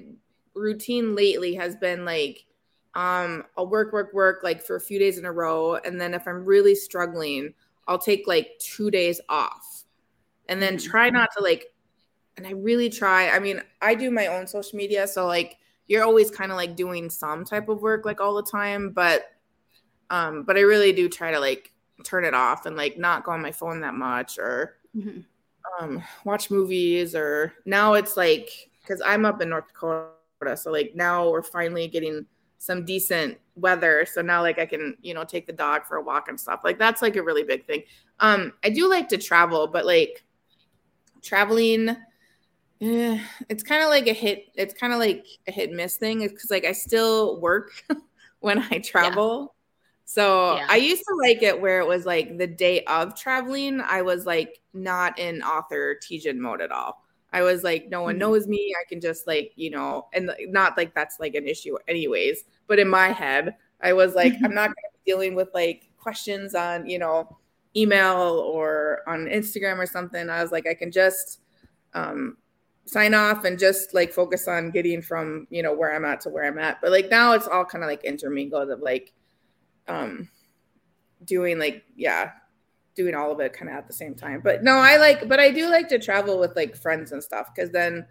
[0.55, 2.45] routine lately has been like
[2.95, 6.13] um I'll work work work like for a few days in a row and then
[6.13, 7.53] if I'm really struggling,
[7.87, 9.83] I'll take like 2 days off.
[10.47, 10.83] And then mm.
[10.83, 11.67] try not to like
[12.37, 13.29] and I really try.
[13.29, 16.75] I mean, I do my own social media, so like you're always kind of like
[16.75, 19.25] doing some type of work like all the time, but
[20.09, 21.71] um but I really do try to like
[22.03, 25.21] turn it off and like not go on my phone that much or mm-hmm.
[25.79, 30.93] um watch movies or now it's like cuz I'm up in North Dakota, so like
[30.95, 32.25] now we're finally getting
[32.57, 36.01] some decent weather so now like I can, you know, take the dog for a
[36.01, 36.61] walk and stuff.
[36.63, 37.83] Like that's like a really big thing.
[38.19, 40.23] Um I do like to travel, but like
[41.21, 41.95] traveling
[42.79, 44.47] yeah, it's kind of like a hit.
[44.55, 47.71] It's kind of like a hit miss thing because like I still work
[48.39, 49.41] when I travel.
[49.41, 49.51] Yeah.
[50.05, 50.67] So yeah.
[50.69, 54.25] I used to like it where it was like the day of traveling, I was
[54.25, 57.03] like not in author Tijan mode at all.
[57.33, 58.19] I was like, no one mm-hmm.
[58.19, 58.73] knows me.
[58.79, 62.43] I can just like, you know, and not like that's like an issue anyways.
[62.67, 65.89] But in my head, I was like, I'm not going to be dealing with like
[65.97, 67.37] questions on, you know,
[67.75, 70.29] email or on Instagram or something.
[70.29, 71.41] I was like, I can just
[71.93, 72.37] um,
[72.85, 76.29] sign off and just like focus on getting from you know where i'm at to
[76.29, 79.13] where i'm at but like now it's all kind of like intermingled of like
[79.87, 80.29] um
[81.25, 82.31] doing like yeah
[82.95, 84.41] doing all of it kind of at the same time.
[84.43, 87.49] But no, I like, but I do like to travel with like friends and stuff
[87.53, 88.05] because then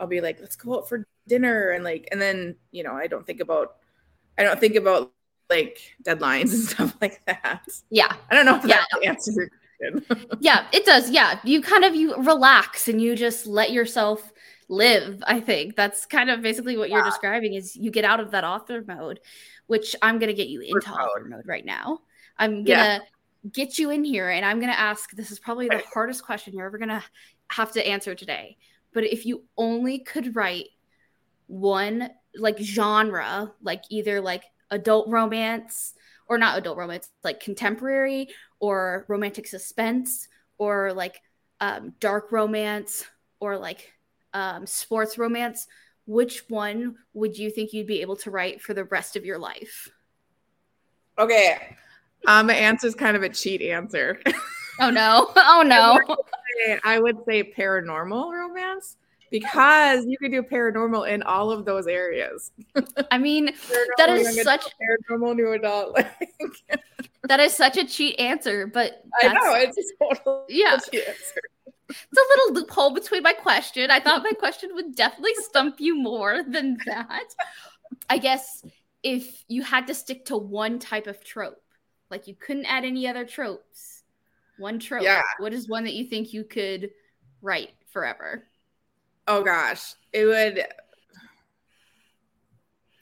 [0.00, 3.06] I'll be like, let's go out for dinner and like, and then you know, I
[3.06, 3.76] don't think about,
[4.38, 5.12] I don't think about
[5.50, 7.62] like deadlines and stuff like that.
[7.90, 8.84] Yeah, I don't know if Yeah.
[8.90, 9.48] that answers your.
[10.40, 11.10] yeah, it does.
[11.10, 14.32] Yeah, you kind of you relax and you just let yourself
[14.68, 15.22] live.
[15.26, 18.44] I think that's kind of basically what you're describing is you get out of that
[18.44, 19.20] author mode,
[19.66, 21.30] which I'm gonna get you into author mode.
[21.30, 22.00] mode right now.
[22.38, 23.00] I'm gonna
[23.52, 25.10] get you in here and I'm gonna ask.
[25.12, 27.02] This is probably the hardest question you're ever gonna
[27.48, 28.56] have to answer today.
[28.92, 30.66] But if you only could write
[31.46, 35.94] one like genre, like either like adult romance
[36.30, 38.28] or not adult romance, like contemporary
[38.60, 41.20] or romantic suspense or like
[41.60, 43.04] um, dark romance
[43.40, 43.92] or like
[44.32, 45.66] um, sports romance,
[46.06, 49.38] which one would you think you'd be able to write for the rest of your
[49.38, 49.90] life?
[51.18, 51.76] okay.
[52.26, 54.20] Um, my answer is kind of a cheat answer.
[54.82, 55.30] Oh no!
[55.36, 56.00] Oh no!
[56.84, 58.96] I would say paranormal romance
[59.30, 62.50] because you could do paranormal in all of those areas.
[63.10, 63.46] I mean,
[63.98, 64.74] That is such- adult,
[65.10, 65.94] paranormal new adult.
[66.40, 66.80] Like,
[67.28, 70.78] that is such a cheat answer, but I know it's totally Yeah.
[70.78, 71.40] cheat answer.
[71.88, 73.90] it's a little loophole between my question.
[73.90, 77.24] I thought my question would definitely stump you more than that.
[78.08, 78.64] I guess
[79.02, 81.62] if you had to stick to one type of trope,
[82.10, 84.02] like you couldn't add any other tropes,
[84.58, 85.22] one trope, Yeah.
[85.38, 86.90] what is one that you think you could
[87.42, 88.44] write forever?
[89.32, 90.64] Oh gosh, it would.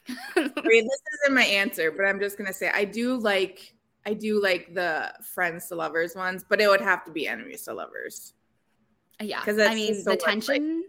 [0.36, 3.74] I mean, this isn't my answer, but I'm just gonna say I do like
[4.06, 7.62] I do like the friends to lovers ones, but it would have to be enemies
[7.62, 8.34] to lovers.
[9.20, 10.84] Yeah, because I mean so the much, like- tension.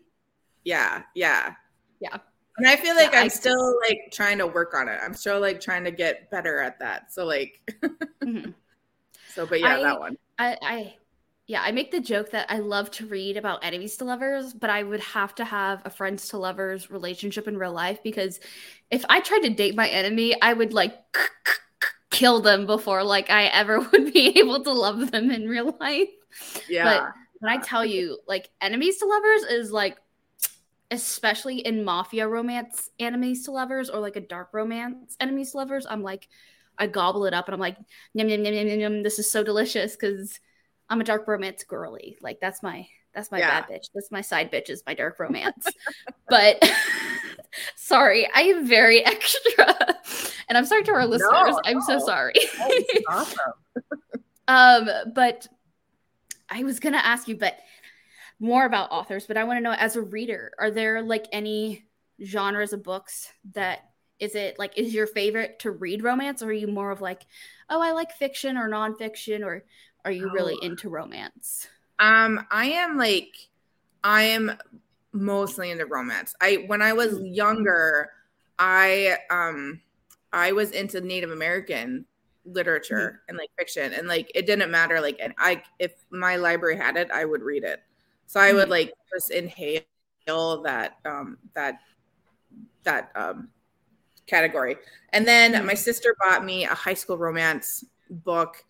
[0.65, 1.53] Yeah, yeah,
[2.01, 2.17] Yeah.
[2.57, 4.99] And I feel like Yeah, I'm I- still like trying to work on it.
[5.01, 7.13] I'm still like trying to get better at that.
[7.13, 7.61] So like,
[8.21, 8.53] Mhm.
[9.33, 10.17] so but yeah, I- that one.
[10.37, 10.95] I, I
[11.49, 14.69] yeah, I make the joke that I love to read about enemies to lovers, but
[14.69, 18.39] I would have to have a friends to lovers relationship in real life because
[18.91, 20.95] if I tried to date my enemy, I would like
[22.11, 26.09] kill them before like I ever would be able to love them in real life.
[26.67, 26.83] Yeah,
[27.39, 29.97] When I tell you like enemies to lovers is like
[30.91, 35.87] especially in mafia romance enemies to lovers or like a dark romance enemies to lovers,
[35.89, 36.27] I'm like
[36.77, 37.77] I gobble it up and I'm like
[38.13, 40.39] yum yum yum yum yum, yum this is so delicious because
[40.89, 42.17] I'm a dark romance girly.
[42.21, 43.61] Like that's my that's my Yeah.
[43.61, 43.89] bad bitch.
[43.93, 45.65] That's my side bitch is my dark romance.
[46.29, 46.61] but
[47.75, 49.75] sorry, I am very extra.
[50.47, 51.55] And I'm sorry to our listeners.
[51.65, 52.05] I'm so no.
[52.05, 52.33] sorry.
[53.09, 53.37] awesome.
[54.47, 55.47] Um, but
[56.49, 57.59] I was gonna ask you, but
[58.39, 59.27] more about authors.
[59.27, 61.85] But I want to know, as a reader, are there like any
[62.25, 63.81] genres of books that
[64.19, 67.27] is it like is your favorite to read romance, or are you more of like,
[67.69, 69.63] oh, I like fiction or nonfiction, or
[70.05, 70.59] are you really Oh.
[70.61, 71.67] into romance?
[71.99, 73.35] Um, I am like,
[74.03, 74.53] I am
[75.13, 76.33] mostly into romance.
[76.41, 78.11] I when I was younger,
[78.57, 79.81] I um,
[80.33, 82.05] I was into Native American
[82.45, 85.01] literature and like fiction, and like it didn't matter.
[85.01, 87.81] Like, and I if my library had it, I would read it.
[88.27, 88.69] So I would Mhm.
[88.69, 89.83] like just inhale
[90.63, 91.79] that um that
[92.83, 93.49] that um
[94.27, 94.77] category.
[95.11, 95.65] And then Mhm.
[95.65, 98.63] my sister bought me a high school romance book.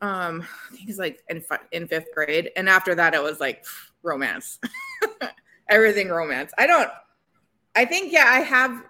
[0.00, 3.38] Um, I think it's like in fi- in fifth grade, and after that, it was
[3.38, 3.64] like
[4.02, 4.58] romance,
[5.68, 6.52] everything romance.
[6.56, 6.90] I don't.
[7.76, 8.82] I think yeah, I have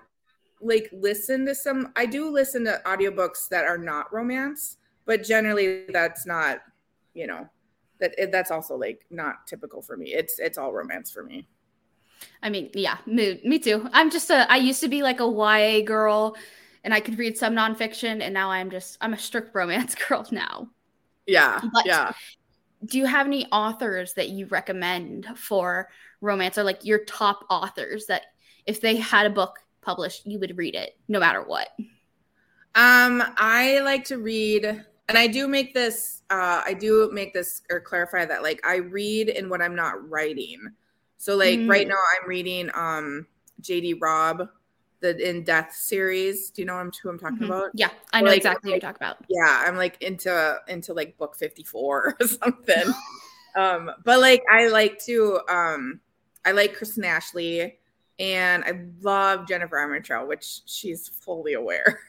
[0.60, 1.92] like listened to some.
[1.96, 6.60] I do listen to audiobooks that are not romance, but generally that's not,
[7.14, 7.48] you know,
[7.98, 10.14] that that's also like not typical for me.
[10.14, 11.46] It's it's all romance for me.
[12.42, 13.88] I mean, yeah, me, me too.
[13.92, 14.50] I'm just a.
[14.50, 16.36] I used to be like a YA girl,
[16.84, 20.26] and I could read some nonfiction, and now I'm just I'm a strict romance girl
[20.30, 20.68] now.
[21.30, 22.12] Yeah, But- yeah.
[22.84, 25.88] do you have any authors that you recommend for
[26.20, 28.22] romance or like your top authors that
[28.66, 31.68] if they had a book published you would read it no matter what
[32.74, 36.22] Um, I like to read, and I do make this.
[36.30, 40.08] Uh, I do make this or clarify that like I read in what I'm not
[40.08, 40.60] writing.
[41.16, 41.90] So like right Mm.
[41.90, 43.26] now I'm reading um
[43.60, 44.48] JD Robb,
[45.00, 46.50] the In Death series.
[46.50, 47.46] Do you know I'm, who I'm talking Mhm.
[47.46, 47.70] about?
[47.74, 51.16] yeah i know Like, exactly what you talk about Yeah, I'm like into into like
[51.16, 52.92] book 54 or something.
[53.56, 56.00] um, but like I like to um
[56.44, 57.78] I like Kristen Ashley
[58.18, 62.00] and I love Jennifer Armentrout, which she's fully aware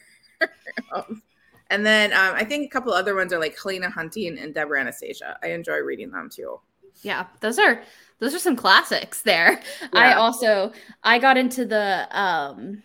[0.91, 1.21] of.
[1.69, 4.81] And then um, I think a couple other ones are like Helena Hunting and Deborah
[4.81, 5.37] Anastasia.
[5.41, 6.59] I enjoy reading them too.
[7.01, 7.81] Yeah those are
[8.19, 9.61] those are some classics there
[9.93, 10.71] i also
[11.03, 12.83] i got into the um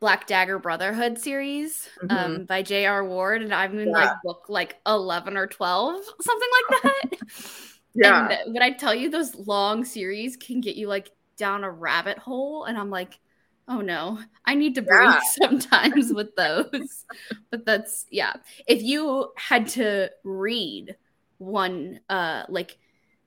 [0.00, 2.10] Black Dagger Brotherhood series Mhm.
[2.10, 3.04] um, by J.R.
[3.04, 3.94] Ward, and I'm in Yeah.
[3.94, 7.18] like book like 11 or 12, something like that.
[7.94, 8.28] Yeah.
[8.44, 12.18] And when I tell you those long series can get you like down a rabbit
[12.18, 13.20] hole, and I'm like,
[13.68, 15.20] oh no, I need to breathe Yeah.
[15.42, 17.04] sometimes with those.
[17.50, 18.32] but that's yeah.
[18.66, 20.96] If you had to read
[21.42, 22.78] one uh like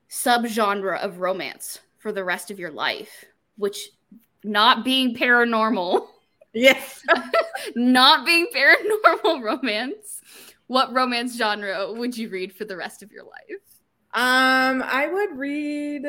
[0.09, 3.25] subgenre of romance for the rest of your life,
[3.57, 3.89] which
[4.43, 6.07] not being paranormal,
[6.53, 7.03] yes.
[7.75, 10.21] not being paranormal romance,
[10.67, 13.61] what romance genre would you read for the rest of your life?
[14.13, 16.05] Um, I would read.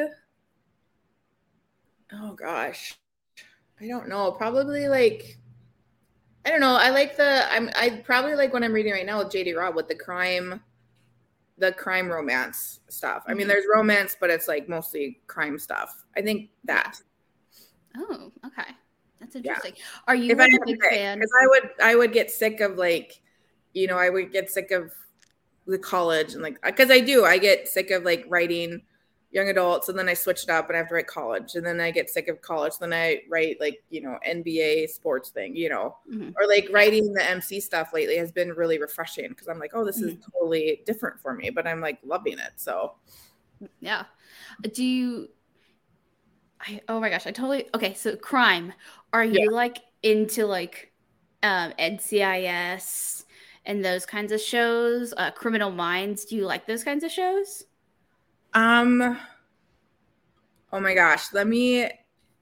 [2.13, 2.95] Oh gosh,
[3.81, 4.31] I don't know.
[4.33, 5.39] Probably like,
[6.45, 6.77] I don't know.
[6.77, 7.53] I like the.
[7.53, 7.69] I'm.
[7.75, 10.61] I probably like what I'm reading right now with JD Robb with the crime,
[11.59, 13.25] the crime romance stuff.
[13.29, 13.49] I mean, Mhm.
[13.49, 16.05] there's romance, but it's like mostly crime stuff.
[16.17, 17.01] I think that.
[17.97, 18.71] Oh, okay.
[19.21, 19.59] That's Yeah.
[19.59, 19.75] interesting.
[20.07, 21.21] Are you if I like a big fan?
[21.21, 23.21] because I would, I would get sick of like,
[23.73, 24.93] you know, I would get sick of
[25.67, 28.83] the college and like, because I do, I get sick of like writing
[29.31, 31.67] young adults, and then I switch it up and I have to write college, and
[31.67, 35.57] then I get sick of college, then I write like you know NBA sports thing,
[35.57, 36.37] you know, Mhm.
[36.41, 39.85] or like writing the MC stuff lately has been really refreshing because I'm like, oh,
[39.85, 40.31] this is Mm-hmm.
[40.33, 42.53] totally different for me, but I'm like loving it.
[42.57, 42.95] So
[43.81, 44.05] Yeah.
[44.63, 45.29] Do you
[46.61, 48.73] I oh my gosh, I totally okay, so crime.
[49.13, 50.93] Are you like into like
[51.43, 53.25] um NCIS
[53.65, 55.13] and those kinds of shows?
[55.17, 56.25] Uh Criminal Minds.
[56.25, 57.65] Do you like those kinds of shows?
[58.57, 59.19] Um
[60.73, 61.89] Oh my gosh, let me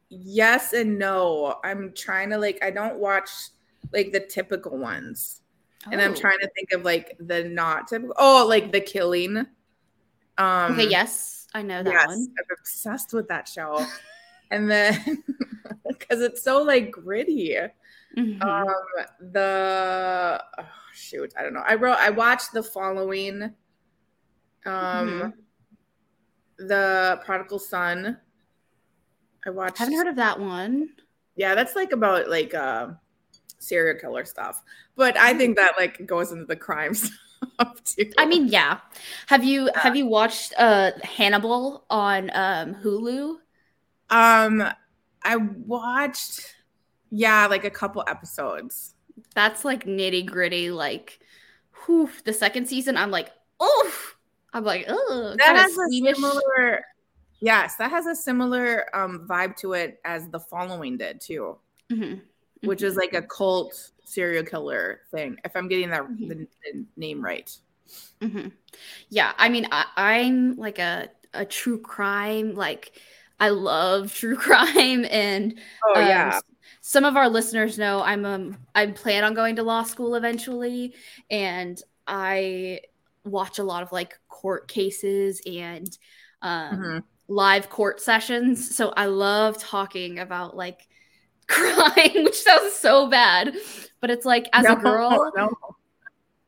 [0.08, 1.56] yes and no.
[1.64, 3.28] I'm trying to like I don't watch
[3.92, 5.42] like the typical ones.
[5.90, 6.16] And I'm Oh.
[6.16, 9.38] trying to think of like the not typical oh like the killing.
[10.38, 12.28] Um Okay, yes, I know that yes, one.
[12.38, 13.84] I'm obsessed with that show.
[14.50, 15.22] and then
[15.88, 17.56] because it's so like gritty.
[18.16, 18.40] Mhm.
[18.42, 18.74] Um
[19.32, 21.64] the oh, shoot, I don't know.
[21.66, 23.52] I wrote I watched the following um
[24.64, 25.32] Mhm.
[26.58, 28.18] The prodigal son.
[29.46, 30.88] I watched Haven't heard of that one.
[31.36, 32.88] yeah, that's like about like uh
[33.58, 34.62] serial killer stuff.
[34.96, 38.12] But I think that like goes into the crime stuff too.
[38.18, 38.80] I mean, yeah.
[39.26, 43.36] Have you have you watched uh Hannibal on um Hulu?
[44.10, 44.62] um
[45.22, 46.54] I watched
[47.10, 48.94] yeah, like a couple episodes.
[49.34, 50.70] That's like nitty gritty.
[50.70, 51.20] Like,
[51.84, 53.92] whew, the second season, I'm like, oh,
[54.54, 56.84] I'm like, oh, That has a similar
[57.40, 61.58] Yes, that has a similar um vibe to it as the following did too,
[61.90, 62.22] Mhm.
[62.62, 65.36] which is like a cult serial killer thing.
[65.44, 66.28] If I'm getting that Mhm.
[66.28, 66.34] the,
[66.72, 67.54] the name right.
[68.20, 68.52] Mhm.
[69.10, 72.54] Yeah, I mean, I, I'm like a a true crime.
[72.54, 72.92] Like,
[73.40, 76.40] I love true crime, and Oh um, yeah.
[76.80, 80.94] some of our listeners know I'm um I plan on going to law school eventually,
[81.30, 82.80] and I
[83.24, 85.96] watch a lot of like court cases and
[86.42, 87.02] um, Mhm.
[87.28, 88.76] live court sessions.
[88.76, 90.86] So I love talking about like
[91.48, 93.54] crying, which sounds so bad,
[94.00, 95.50] but it's like as a girl, no.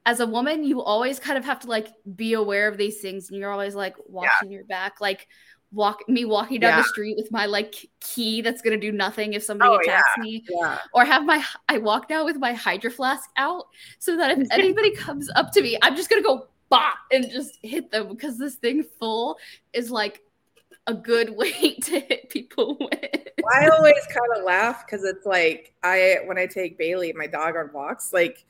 [0.07, 3.31] as a woman, you always kind of have to like be aware of these things,
[3.31, 5.27] and you're always like watching your back, like
[5.73, 6.77] walk me walking down Yeah.
[6.79, 10.45] the street with my like key that's gonna do nothing if somebody Oh, attacks me,
[10.49, 10.79] Yeah.
[10.95, 13.67] or have my I walk now with my hydro flask out
[13.99, 17.59] so that if anybody comes up to me, I'm just gonna go bop and just
[17.62, 19.38] hit them because this thing full
[19.72, 20.22] is like
[20.87, 23.29] a good weight to hit people with.
[23.52, 27.57] I always kind of laugh because it's like I when I take Bailey, my dog,
[27.57, 28.44] on walks, like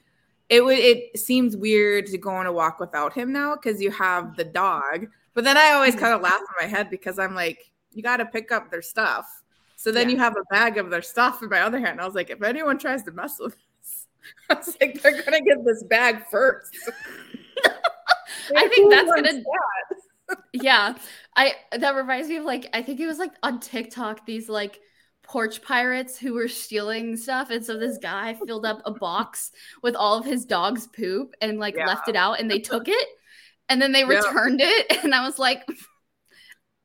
[0.48, 3.90] it would it seems weird to go on a walk without him now because you
[3.90, 5.06] have the dog.
[5.34, 8.18] But then I always kind of laugh in my head because I'm like, you got
[8.18, 9.42] to pick up their stuff.
[9.76, 10.14] So then Yeah.
[10.14, 12.00] you have a bag of their stuff in my other hand.
[12.00, 14.06] I was like, if anyone tries to mess with this,
[14.50, 16.74] I was like, they're gonna get this bag first.
[18.54, 19.44] I think that's gonna that?
[20.52, 20.94] yeah
[21.36, 24.80] i that reminds me of like i think it was like on tiktok these like
[25.22, 29.94] porch pirates who were stealing stuff and so this guy filled up a box with
[29.94, 31.86] all of his dog's poop and like Yeah.
[31.86, 33.08] left it out and they took it
[33.68, 34.18] and then they Yeah.
[34.18, 35.62] returned it and i was like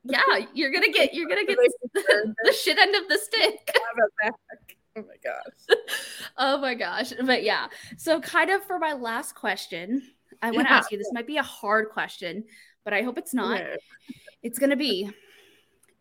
[0.03, 0.21] yeah
[0.53, 1.57] you're gonna get you're gonna get
[1.93, 4.77] the, shit end of the stick Have a bag.
[4.97, 5.77] Oh my gosh.
[6.37, 10.01] oh my gosh but yeah so kind of for my last question
[10.41, 10.77] i want to Yeah.
[10.77, 12.43] ask you this might be a hard question
[12.83, 13.77] but i hope it's not Okay.
[14.43, 15.09] It's going to be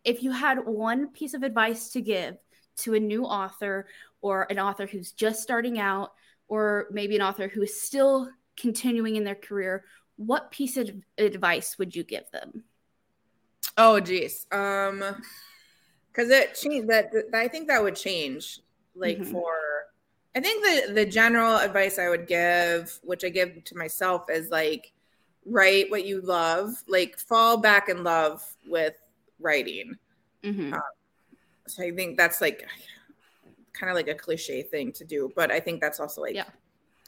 [0.03, 2.37] if you had one piece of advice to give
[2.77, 3.87] to a new author
[4.21, 6.13] or an author who's just starting out
[6.47, 9.85] or maybe an author who is still continuing in their career,
[10.15, 10.89] what piece of
[11.19, 12.63] advice would you give them?
[13.77, 14.47] Oh geez.
[14.51, 15.03] Um
[16.11, 18.59] because it changed that, that I think that would change
[18.95, 19.31] like Mhm.
[19.31, 19.53] for
[20.35, 24.49] I think the the general advice I would give, which I give to myself, is
[24.49, 24.93] like
[25.45, 28.95] write what you love, like fall back in love with
[29.39, 29.97] writing.
[30.43, 30.73] Mhm.
[30.73, 30.81] Um,
[31.67, 32.67] so I think that's like
[33.73, 36.49] kind of like a cliche thing to do, but I think that's also like Yeah.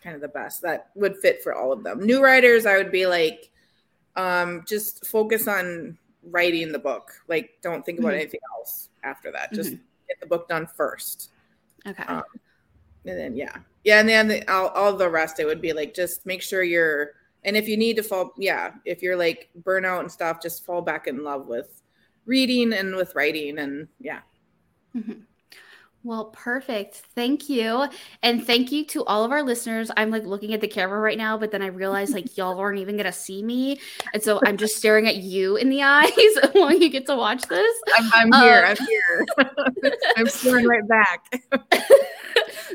[0.02, 2.00] kind of the best that would fit for all of them.
[2.06, 3.52] New writers, I would be like,
[4.16, 7.12] um, just focus on writing the book.
[7.28, 8.20] Like, don't think about Mhm.
[8.22, 9.54] anything else after that.
[9.54, 9.84] Just Mm-hmm.
[10.08, 11.32] get the book done first.
[11.86, 12.04] Okay.
[12.04, 12.24] Um,
[13.06, 15.94] and then yeah yeah and then the, all, all the rest it would be like
[15.94, 17.12] just make sure you're
[17.44, 20.82] and if you need to fall yeah if you're like burnout and stuff just fall
[20.82, 21.82] back in love with
[22.26, 24.20] reading and with writing and yeah
[24.96, 25.24] Mhm.
[26.06, 26.98] Well, perfect.
[27.16, 27.88] Thank you.
[28.22, 29.90] And thank you to all of our listeners.
[29.96, 32.80] I'm like looking at the camera right now, but then I realized like y'all aren't
[32.80, 33.80] even going to see me.
[34.14, 36.12] And so I'm just staring at you in the eyes
[36.52, 37.76] while you get to watch this.
[37.98, 39.28] i'm, I'm Uh, here i'm here
[40.18, 41.42] i'm staring right back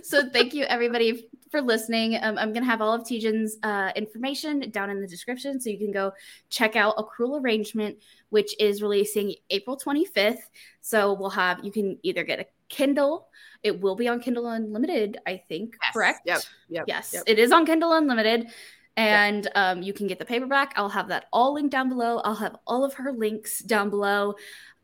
[0.02, 2.18] so thank you everybody for listening.
[2.22, 5.78] Um, I'm gonna have all of Tijan's uh, information down in the description, so you
[5.78, 6.12] can go
[6.50, 7.98] check out a cruel arrangement,
[8.30, 10.38] which is releasing April 25th.
[10.80, 13.28] So we'll have you can either get a Kindle.
[13.62, 15.76] It will be on Kindle Unlimited, I think.
[15.92, 16.20] Correct?
[16.24, 17.24] yep yep Yes, yep.
[17.26, 18.48] it is on Kindle Unlimited.
[18.96, 20.72] And um, you can get the paperback.
[20.74, 22.18] I'll have that all linked down below.
[22.18, 24.34] I'll have all of her links down below.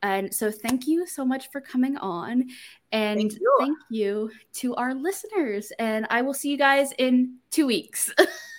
[0.04, 2.44] And so, thank you so much for coming on.
[2.92, 3.56] And Thank you.
[3.58, 4.30] thank you
[4.60, 5.72] to our listeners.
[5.78, 8.12] And I will see you guys in two weeks.